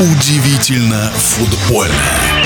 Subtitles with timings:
[0.00, 2.37] Удивительно футбольно.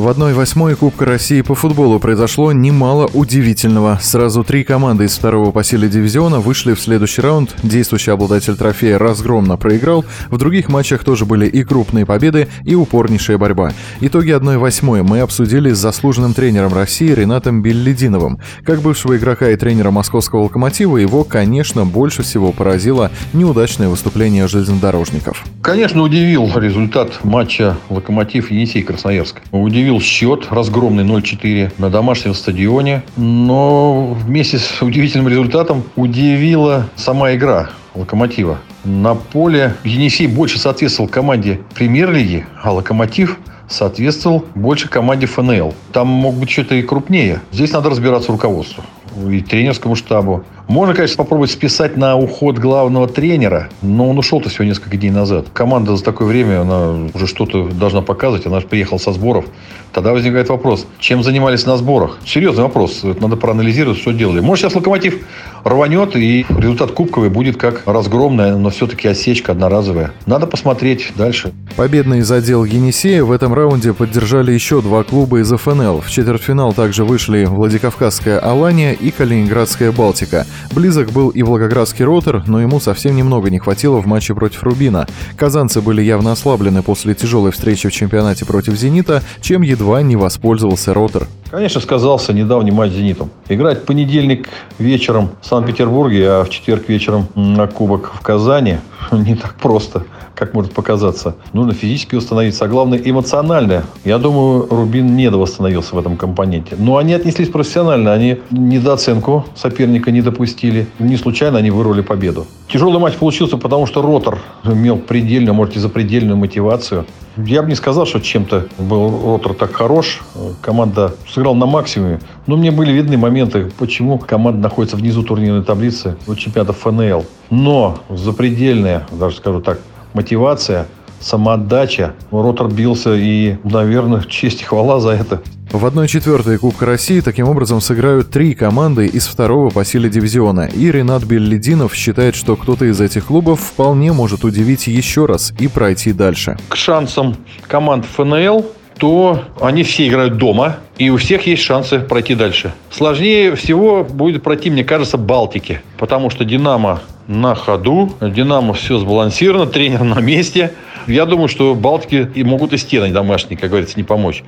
[0.00, 3.98] В 1-8 Кубка России по футболу произошло немало удивительного.
[4.00, 7.54] Сразу три команды из второго по силе дивизиона вышли в следующий раунд.
[7.62, 10.06] Действующий обладатель трофея разгромно проиграл.
[10.30, 13.74] В других матчах тоже были и крупные победы, и упорнейшая борьба.
[14.00, 18.38] Итоги 1-8 мы обсудили с заслуженным тренером России Ренатом Беллидиновым.
[18.64, 25.44] Как бывшего игрока и тренера московского «Локомотива» его, конечно, больше всего поразило неудачное выступление железнодорожников.
[25.60, 29.42] Конечно, удивил результат матча «Локомотив» Енисей-Красноярск.
[29.52, 33.02] Удивил удивил счет, разгромный 0-4 на домашнем стадионе.
[33.16, 38.58] Но вместе с удивительным результатом удивила сама игра Локомотива.
[38.84, 45.74] На поле Енисей больше соответствовал команде премьер-лиги, а Локомотив соответствовал больше команде ФНЛ.
[45.92, 47.40] Там мог быть что-то и крупнее.
[47.50, 48.84] Здесь надо разбираться руководству
[49.28, 50.44] и тренерскому штабу.
[50.70, 55.46] Можно, конечно, попробовать списать на уход главного тренера, но он ушел-то всего несколько дней назад.
[55.52, 59.46] Команда за такое время, она уже что-то должна показывать, она же приехала со сборов.
[59.92, 62.18] Тогда возникает вопрос, чем занимались на сборах?
[62.24, 63.02] Серьезный вопрос.
[63.02, 64.38] Надо проанализировать, что делали.
[64.38, 65.26] Может, сейчас «Локомотив»
[65.64, 70.12] рванет, и результат кубковый будет как разгромная, но все-таки осечка одноразовая.
[70.26, 71.52] Надо посмотреть дальше.
[71.76, 76.00] Победный задел Енисея в этом раунде поддержали еще два клуба из ФНЛ.
[76.00, 80.46] В четвертьфинал также вышли Владикавказская «Алания» и Калининградская «Балтика».
[80.72, 85.06] Близок был и Волгоградский «Ротор», но ему совсем немного не хватило в матче против «Рубина».
[85.36, 90.94] Казанцы были явно ослаблены после тяжелой встречи в чемпионате против «Зенита», чем едва не воспользовался
[90.94, 91.26] «Ротор».
[91.50, 93.30] Конечно, сказался недавний матч с «Зенитом».
[93.48, 98.78] Играть понедельник вечером в Санкт-Петербурге, а в четверг вечером на Кубок в Казани
[99.26, 100.04] не так просто
[100.40, 101.34] как может показаться.
[101.52, 103.84] Нужно физически восстановиться, а главное эмоционально.
[104.06, 106.76] Я думаю, Рубин недовосстановился в этом компоненте.
[106.78, 110.86] Но они отнеслись профессионально, они недооценку соперника не допустили.
[110.98, 112.46] Не случайно они вырвали победу.
[112.68, 117.04] Тяжелый матч получился, потому что Ротор имел предельную, может, и запредельную мотивацию.
[117.46, 120.20] Я бы не сказал, что чем-то был Ротор так хорош.
[120.60, 122.20] Команда сыграла на максимуме.
[122.46, 127.24] Но мне были видны моменты, почему команда находится внизу турнирной таблицы у чемпионата ФНЛ.
[127.50, 129.80] Но запредельная, даже скажу так,
[130.12, 130.86] мотивация,
[131.20, 132.14] самоотдача.
[132.30, 135.42] Ротор бился и, наверное, честь и хвала за это.
[135.70, 140.90] В 1-4 Кубка России таким образом сыграют три команды из второго по силе дивизиона, и
[140.90, 146.12] Ренат Беллидинов считает, что кто-то из этих клубов вполне может удивить еще раз и пройти
[146.12, 146.56] дальше.
[146.68, 147.36] К шансам
[147.68, 148.66] команд ФНЛ
[148.98, 152.74] то они все играют дома, и у всех есть шансы пройти дальше.
[152.90, 158.12] Сложнее всего будет пройти, мне кажется, Балтики, потому что «Динамо» на ходу.
[158.20, 160.72] Динамо все сбалансировано, тренер на месте.
[161.06, 164.42] Я думаю, что Балтики и могут и стены домашние, как говорится, не помочь.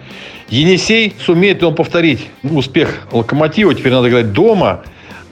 [0.49, 3.75] Енисей сумеет ли он повторить успех Локомотива.
[3.75, 4.83] Теперь надо играть дома.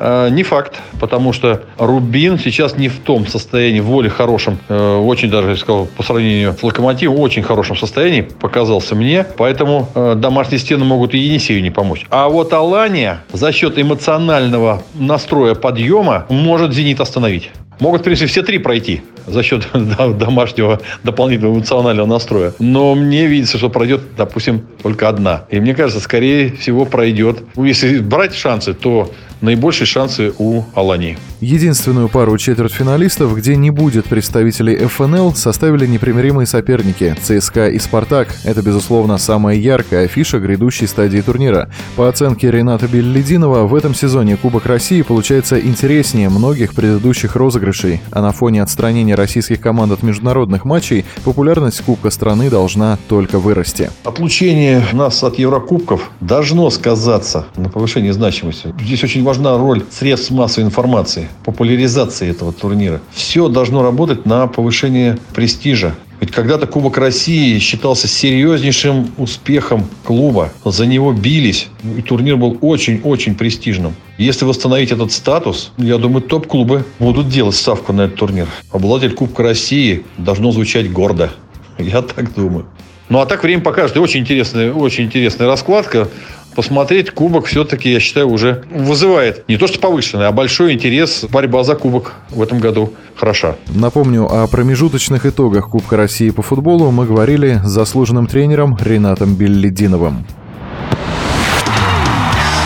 [0.02, 5.30] Э, не факт, потому что Рубин сейчас не в том состоянии, воли хорошем, э, очень
[5.30, 10.58] даже, я сказал, по сравнению с Локомотивом, очень хорошем состоянии показался мне, поэтому э, домашние
[10.58, 12.06] стены могут и Енисею не помочь.
[12.08, 17.50] А вот Алания за счет эмоционального настроя подъема может «Зенит» остановить.
[17.78, 19.68] Могут, в принципе, все три пройти за счет
[20.18, 22.52] домашнего дополнительного эмоционального настроя.
[22.58, 25.44] Но мне видится, что пройдет, допустим, только одна.
[25.50, 27.42] И мне кажется, скорее всего, пройдет.
[27.56, 29.10] Если брать шансы, то
[29.40, 31.18] наибольшие шансы у Алании.
[31.40, 38.28] Единственную пару четвертьфиналистов, где не будет представителей ФНЛ, составили непримиримые соперники– ЦСКА и «Спартак».
[38.44, 41.70] Это, безусловно, самая яркая афиша грядущей стадии турнира.
[41.96, 48.20] По оценке Рената Беллидинова, в этом сезоне Кубок России получается интереснее многих предыдущих розыгрышей, а
[48.20, 53.90] на фоне отстранения российских команд от международных матчей популярность Кубка страны должна только вырасти.
[54.04, 58.74] Отлучение нас от Еврокубков должно сказаться на повышении значимости.
[58.78, 63.00] Здесь очень важна роль средств массовой информации, популяризации этого турнира.
[63.12, 65.94] Все должно работать на повышение престижа.
[66.20, 70.52] Ведь когда-то Кубок России считался серьезнейшим успехом клуба.
[70.64, 71.68] За него бились.
[71.96, 73.94] И турнир был очень-очень престижным.
[74.18, 78.48] Если восстановить этот статус, я думаю, топ-клубы будут делать ставку на этот турнир.
[78.70, 81.30] Обладатель Кубка России должно звучать гордо.
[81.78, 82.66] Я так думаю.
[83.08, 83.96] Ну, а так время покажет.
[83.96, 86.08] И очень интересная, очень интересная раскладка
[86.54, 91.24] посмотреть кубок все-таки, я считаю, уже вызывает не то что повышенный, а большой интерес.
[91.30, 93.56] Борьба за кубок в этом году хороша.
[93.68, 100.26] Напомню, о промежуточных итогах Кубка России по футболу мы говорили с заслуженным тренером Ренатом Беллидиновым.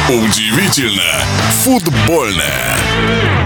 [0.09, 1.03] Удивительно
[1.63, 3.44] футбольное.